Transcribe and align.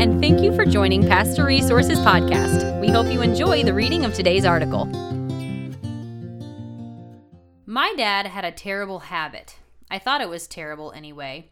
and 0.00 0.18
thank 0.18 0.40
you 0.40 0.50
for 0.56 0.64
joining 0.64 1.06
Pastor 1.06 1.44
Resources 1.44 1.98
Podcast. 1.98 2.80
We 2.80 2.88
hope 2.88 3.12
you 3.12 3.20
enjoy 3.20 3.62
the 3.62 3.74
reading 3.74 4.06
of 4.06 4.14
today's 4.14 4.46
article. 4.46 4.86
My 7.66 7.92
dad 7.98 8.24
had 8.24 8.46
a 8.46 8.50
terrible 8.50 9.00
habit. 9.00 9.56
I 9.90 9.98
thought 9.98 10.22
it 10.22 10.30
was 10.30 10.46
terrible 10.46 10.90
anyway, 10.92 11.50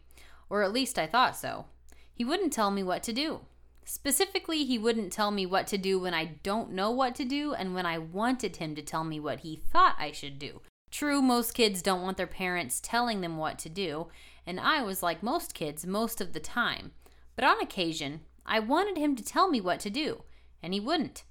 or 0.49 0.63
at 0.63 0.73
least 0.73 0.97
I 0.97 1.05
thought 1.05 1.37
so. 1.37 1.65
He 2.11 2.25
wouldn't 2.25 2.51
tell 2.51 2.71
me 2.71 2.81
what 2.81 3.03
to 3.03 3.13
do. 3.13 3.41
Specifically, 3.85 4.65
he 4.65 4.79
wouldn't 4.79 5.13
tell 5.13 5.29
me 5.29 5.45
what 5.45 5.67
to 5.67 5.77
do 5.77 5.99
when 5.99 6.15
I 6.15 6.39
don't 6.41 6.71
know 6.71 6.89
what 6.89 7.13
to 7.17 7.25
do 7.25 7.53
and 7.53 7.75
when 7.75 7.85
I 7.85 7.99
wanted 7.99 8.55
him 8.55 8.73
to 8.73 8.81
tell 8.81 9.03
me 9.03 9.19
what 9.19 9.41
he 9.41 9.57
thought 9.57 9.95
I 9.99 10.11
should 10.11 10.39
do. 10.39 10.61
True, 10.89 11.21
most 11.21 11.51
kids 11.51 11.83
don't 11.83 12.01
want 12.01 12.17
their 12.17 12.25
parents 12.25 12.81
telling 12.81 13.21
them 13.21 13.37
what 13.37 13.59
to 13.59 13.69
do, 13.69 14.07
and 14.47 14.59
I 14.59 14.81
was 14.81 15.03
like 15.03 15.21
most 15.21 15.53
kids 15.53 15.85
most 15.85 16.19
of 16.19 16.33
the 16.33 16.39
time. 16.39 16.93
But 17.35 17.47
on 17.47 17.61
occasion, 17.61 18.21
I 18.45 18.59
wanted 18.59 18.97
him 18.97 19.15
to 19.15 19.23
tell 19.23 19.49
me 19.49 19.61
what 19.61 19.79
to 19.81 19.89
do, 19.89 20.23
and 20.61 20.73
he 20.73 20.79
wouldn't. 20.79 21.23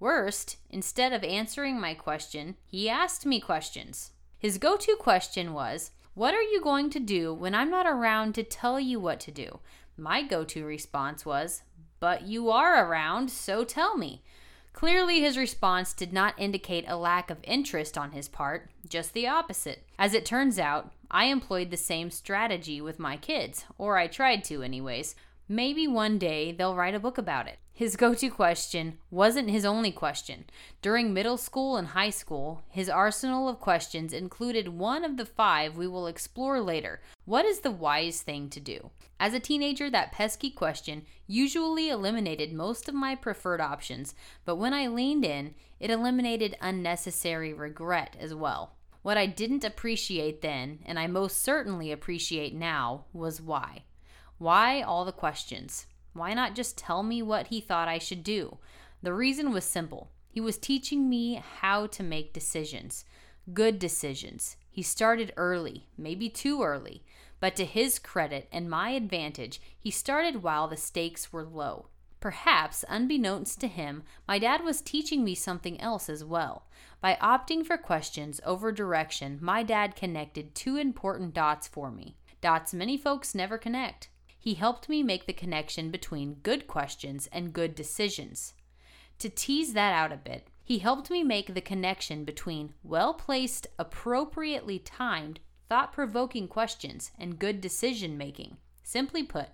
Worst, 0.00 0.56
instead 0.68 1.12
of 1.12 1.22
answering 1.22 1.80
my 1.80 1.94
question, 1.94 2.56
he 2.66 2.88
asked 2.88 3.24
me 3.24 3.40
questions. 3.40 4.10
His 4.38 4.58
go 4.58 4.76
to 4.76 4.96
question 4.98 5.52
was, 5.52 5.92
What 6.14 6.34
are 6.34 6.42
you 6.42 6.60
going 6.60 6.90
to 6.90 6.98
do 6.98 7.32
when 7.32 7.54
I'm 7.54 7.70
not 7.70 7.86
around 7.86 8.34
to 8.34 8.42
tell 8.42 8.80
you 8.80 8.98
what 8.98 9.20
to 9.20 9.30
do? 9.30 9.60
My 9.96 10.22
go 10.22 10.42
to 10.44 10.64
response 10.64 11.24
was, 11.24 11.62
But 12.00 12.22
you 12.22 12.50
are 12.50 12.84
around, 12.84 13.30
so 13.30 13.62
tell 13.62 13.96
me. 13.96 14.22
Clearly, 14.72 15.20
his 15.20 15.36
response 15.36 15.92
did 15.92 16.12
not 16.12 16.34
indicate 16.38 16.84
a 16.88 16.96
lack 16.96 17.30
of 17.30 17.38
interest 17.44 17.96
on 17.96 18.12
his 18.12 18.26
part, 18.26 18.70
just 18.88 19.12
the 19.12 19.28
opposite. 19.28 19.86
As 19.98 20.14
it 20.14 20.24
turns 20.24 20.58
out, 20.58 20.92
I 21.10 21.26
employed 21.26 21.70
the 21.70 21.76
same 21.76 22.10
strategy 22.10 22.80
with 22.80 22.98
my 22.98 23.16
kids, 23.16 23.64
or 23.78 23.98
I 23.98 24.06
tried 24.06 24.44
to, 24.44 24.62
anyways. 24.62 25.14
Maybe 25.48 25.86
one 25.86 26.18
day 26.18 26.52
they'll 26.52 26.76
write 26.76 26.94
a 26.94 27.00
book 27.00 27.18
about 27.18 27.48
it. 27.48 27.58
His 27.74 27.96
go 27.96 28.14
to 28.14 28.28
question 28.28 28.98
wasn't 29.10 29.50
his 29.50 29.64
only 29.64 29.90
question. 29.90 30.44
During 30.82 31.12
middle 31.12 31.38
school 31.38 31.76
and 31.76 31.88
high 31.88 32.10
school, 32.10 32.62
his 32.68 32.88
arsenal 32.88 33.48
of 33.48 33.60
questions 33.60 34.12
included 34.12 34.68
one 34.68 35.04
of 35.04 35.16
the 35.16 35.26
five 35.26 35.76
we 35.76 35.88
will 35.88 36.06
explore 36.06 36.60
later 36.60 37.00
What 37.24 37.44
is 37.44 37.60
the 37.60 37.70
wise 37.70 38.20
thing 38.20 38.50
to 38.50 38.60
do? 38.60 38.90
As 39.18 39.34
a 39.34 39.40
teenager, 39.40 39.88
that 39.90 40.12
pesky 40.12 40.50
question 40.50 41.06
usually 41.26 41.88
eliminated 41.88 42.52
most 42.52 42.88
of 42.88 42.94
my 42.94 43.14
preferred 43.14 43.60
options, 43.60 44.14
but 44.44 44.56
when 44.56 44.74
I 44.74 44.86
leaned 44.86 45.24
in, 45.24 45.54
it 45.80 45.90
eliminated 45.90 46.56
unnecessary 46.60 47.52
regret 47.54 48.16
as 48.20 48.34
well. 48.34 48.74
What 49.02 49.16
I 49.16 49.26
didn't 49.26 49.64
appreciate 49.64 50.42
then, 50.42 50.80
and 50.84 50.98
I 50.98 51.06
most 51.06 51.42
certainly 51.42 51.90
appreciate 51.90 52.54
now, 52.54 53.06
was 53.12 53.40
why. 53.40 53.84
Why 54.42 54.82
all 54.82 55.04
the 55.04 55.12
questions? 55.12 55.86
Why 56.14 56.34
not 56.34 56.56
just 56.56 56.76
tell 56.76 57.04
me 57.04 57.22
what 57.22 57.46
he 57.46 57.60
thought 57.60 57.86
I 57.86 57.98
should 57.98 58.24
do? 58.24 58.58
The 59.00 59.14
reason 59.14 59.52
was 59.52 59.62
simple. 59.62 60.10
He 60.28 60.40
was 60.40 60.58
teaching 60.58 61.08
me 61.08 61.40
how 61.60 61.86
to 61.86 62.02
make 62.02 62.32
decisions, 62.32 63.04
good 63.54 63.78
decisions. 63.78 64.56
He 64.68 64.82
started 64.82 65.32
early, 65.36 65.86
maybe 65.96 66.28
too 66.28 66.60
early, 66.60 67.04
but 67.38 67.54
to 67.54 67.64
his 67.64 68.00
credit 68.00 68.48
and 68.50 68.68
my 68.68 68.90
advantage, 68.90 69.62
he 69.78 69.92
started 69.92 70.42
while 70.42 70.66
the 70.66 70.76
stakes 70.76 71.32
were 71.32 71.44
low. 71.44 71.86
Perhaps, 72.18 72.84
unbeknownst 72.88 73.60
to 73.60 73.68
him, 73.68 74.02
my 74.26 74.40
dad 74.40 74.64
was 74.64 74.80
teaching 74.80 75.22
me 75.22 75.36
something 75.36 75.80
else 75.80 76.08
as 76.08 76.24
well. 76.24 76.66
By 77.00 77.16
opting 77.22 77.64
for 77.64 77.76
questions 77.76 78.40
over 78.44 78.72
direction, 78.72 79.38
my 79.40 79.62
dad 79.62 79.94
connected 79.94 80.56
two 80.56 80.78
important 80.78 81.32
dots 81.32 81.68
for 81.68 81.92
me. 81.92 82.16
Dots 82.40 82.74
many 82.74 82.96
folks 82.96 83.36
never 83.36 83.56
connect. 83.56 84.08
He 84.42 84.54
helped 84.54 84.88
me 84.88 85.04
make 85.04 85.26
the 85.26 85.32
connection 85.32 85.92
between 85.92 86.40
good 86.42 86.66
questions 86.66 87.28
and 87.30 87.52
good 87.52 87.76
decisions. 87.76 88.54
To 89.20 89.28
tease 89.28 89.72
that 89.74 89.92
out 89.92 90.10
a 90.10 90.16
bit, 90.16 90.48
he 90.64 90.80
helped 90.80 91.12
me 91.12 91.22
make 91.22 91.54
the 91.54 91.60
connection 91.60 92.24
between 92.24 92.74
well 92.82 93.14
placed, 93.14 93.68
appropriately 93.78 94.80
timed, 94.80 95.38
thought 95.68 95.92
provoking 95.92 96.48
questions 96.48 97.12
and 97.20 97.38
good 97.38 97.60
decision 97.60 98.18
making. 98.18 98.56
Simply 98.82 99.22
put, 99.22 99.50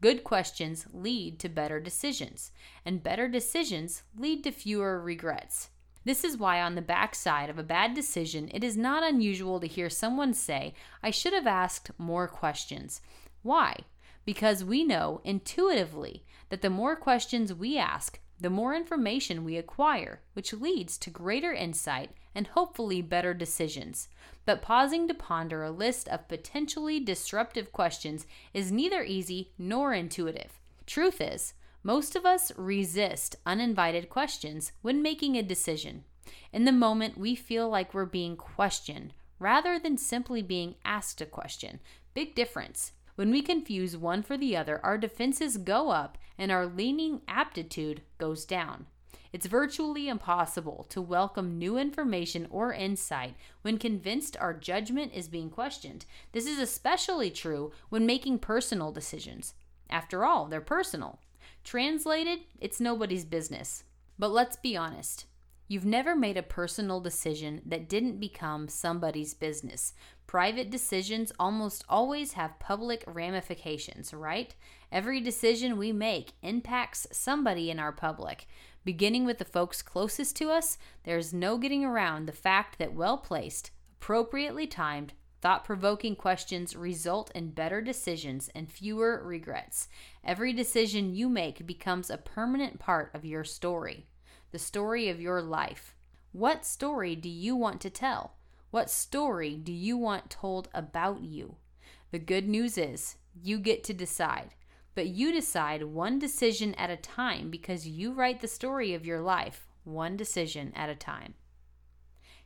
good 0.00 0.24
questions 0.24 0.86
lead 0.90 1.38
to 1.40 1.50
better 1.50 1.78
decisions, 1.78 2.50
and 2.82 3.02
better 3.02 3.28
decisions 3.28 4.04
lead 4.16 4.42
to 4.44 4.52
fewer 4.52 5.02
regrets. 5.02 5.68
This 6.06 6.24
is 6.24 6.38
why, 6.38 6.62
on 6.62 6.76
the 6.76 6.80
backside 6.80 7.50
of 7.50 7.58
a 7.58 7.62
bad 7.62 7.92
decision, 7.92 8.50
it 8.54 8.64
is 8.64 8.74
not 8.74 9.02
unusual 9.02 9.60
to 9.60 9.66
hear 9.66 9.90
someone 9.90 10.32
say, 10.32 10.72
I 11.02 11.10
should 11.10 11.34
have 11.34 11.46
asked 11.46 11.90
more 11.98 12.26
questions. 12.26 13.02
Why? 13.42 13.84
Because 14.24 14.64
we 14.64 14.84
know 14.84 15.20
intuitively 15.24 16.24
that 16.48 16.62
the 16.62 16.70
more 16.70 16.96
questions 16.96 17.54
we 17.54 17.78
ask, 17.78 18.20
the 18.40 18.50
more 18.50 18.74
information 18.74 19.44
we 19.44 19.56
acquire, 19.56 20.22
which 20.32 20.52
leads 20.52 20.96
to 20.98 21.10
greater 21.10 21.52
insight 21.52 22.10
and 22.34 22.48
hopefully 22.48 23.02
better 23.02 23.34
decisions. 23.34 24.08
But 24.46 24.62
pausing 24.62 25.06
to 25.08 25.14
ponder 25.14 25.62
a 25.62 25.70
list 25.70 26.08
of 26.08 26.28
potentially 26.28 27.00
disruptive 27.00 27.72
questions 27.72 28.26
is 28.54 28.72
neither 28.72 29.02
easy 29.02 29.52
nor 29.58 29.92
intuitive. 29.92 30.58
Truth 30.86 31.20
is, 31.20 31.54
most 31.82 32.16
of 32.16 32.26
us 32.26 32.52
resist 32.56 33.36
uninvited 33.46 34.08
questions 34.08 34.72
when 34.82 35.02
making 35.02 35.36
a 35.36 35.42
decision. 35.42 36.04
In 36.52 36.64
the 36.64 36.72
moment, 36.72 37.18
we 37.18 37.34
feel 37.34 37.68
like 37.68 37.94
we're 37.94 38.06
being 38.06 38.36
questioned 38.36 39.12
rather 39.38 39.78
than 39.78 39.96
simply 39.96 40.42
being 40.42 40.74
asked 40.84 41.20
a 41.20 41.26
question. 41.26 41.80
Big 42.14 42.34
difference. 42.34 42.92
When 43.20 43.32
we 43.32 43.42
confuse 43.42 43.98
one 43.98 44.22
for 44.22 44.38
the 44.38 44.56
other, 44.56 44.80
our 44.82 44.96
defenses 44.96 45.58
go 45.58 45.90
up 45.90 46.16
and 46.38 46.50
our 46.50 46.64
leaning 46.64 47.20
aptitude 47.28 48.00
goes 48.16 48.46
down. 48.46 48.86
It's 49.30 49.44
virtually 49.44 50.08
impossible 50.08 50.86
to 50.88 51.02
welcome 51.02 51.58
new 51.58 51.76
information 51.76 52.48
or 52.50 52.72
insight 52.72 53.34
when 53.60 53.76
convinced 53.76 54.38
our 54.40 54.54
judgment 54.54 55.12
is 55.14 55.28
being 55.28 55.50
questioned. 55.50 56.06
This 56.32 56.46
is 56.46 56.58
especially 56.58 57.30
true 57.30 57.72
when 57.90 58.06
making 58.06 58.38
personal 58.38 58.90
decisions. 58.90 59.52
After 59.90 60.24
all, 60.24 60.46
they're 60.46 60.62
personal. 60.62 61.18
Translated, 61.62 62.38
it's 62.58 62.80
nobody's 62.80 63.26
business. 63.26 63.84
But 64.18 64.30
let's 64.30 64.56
be 64.56 64.78
honest. 64.78 65.26
You've 65.68 65.84
never 65.84 66.16
made 66.16 66.36
a 66.36 66.42
personal 66.42 67.00
decision 67.00 67.60
that 67.64 67.88
didn't 67.88 68.18
become 68.18 68.66
somebody's 68.66 69.34
business. 69.34 69.92
Private 70.30 70.70
decisions 70.70 71.32
almost 71.40 71.84
always 71.88 72.34
have 72.34 72.60
public 72.60 73.02
ramifications, 73.08 74.14
right? 74.14 74.54
Every 74.92 75.20
decision 75.20 75.76
we 75.76 75.90
make 75.90 76.34
impacts 76.40 77.08
somebody 77.10 77.68
in 77.68 77.80
our 77.80 77.90
public. 77.90 78.46
Beginning 78.84 79.24
with 79.24 79.38
the 79.38 79.44
folks 79.44 79.82
closest 79.82 80.36
to 80.36 80.52
us, 80.52 80.78
there's 81.02 81.34
no 81.34 81.58
getting 81.58 81.84
around 81.84 82.26
the 82.26 82.32
fact 82.32 82.78
that 82.78 82.94
well 82.94 83.18
placed, 83.18 83.72
appropriately 83.98 84.68
timed, 84.68 85.14
thought 85.40 85.64
provoking 85.64 86.14
questions 86.14 86.76
result 86.76 87.32
in 87.34 87.50
better 87.50 87.80
decisions 87.80 88.48
and 88.54 88.70
fewer 88.70 89.20
regrets. 89.24 89.88
Every 90.24 90.52
decision 90.52 91.12
you 91.12 91.28
make 91.28 91.66
becomes 91.66 92.08
a 92.08 92.16
permanent 92.16 92.78
part 92.78 93.10
of 93.14 93.24
your 93.24 93.42
story, 93.42 94.06
the 94.52 94.60
story 94.60 95.08
of 95.08 95.20
your 95.20 95.42
life. 95.42 95.96
What 96.30 96.64
story 96.64 97.16
do 97.16 97.28
you 97.28 97.56
want 97.56 97.80
to 97.80 97.90
tell? 97.90 98.36
What 98.70 98.90
story 98.90 99.56
do 99.56 99.72
you 99.72 99.96
want 99.96 100.30
told 100.30 100.68
about 100.72 101.22
you? 101.22 101.56
The 102.12 102.20
good 102.20 102.48
news 102.48 102.78
is 102.78 103.16
you 103.42 103.58
get 103.58 103.82
to 103.84 103.92
decide, 103.92 104.54
but 104.94 105.08
you 105.08 105.32
decide 105.32 105.82
one 105.84 106.18
decision 106.18 106.74
at 106.74 106.90
a 106.90 106.96
time 106.96 107.50
because 107.50 107.88
you 107.88 108.12
write 108.12 108.40
the 108.40 108.48
story 108.48 108.94
of 108.94 109.06
your 109.06 109.20
life 109.20 109.66
one 109.84 110.16
decision 110.16 110.72
at 110.76 110.88
a 110.88 110.94
time. 110.94 111.34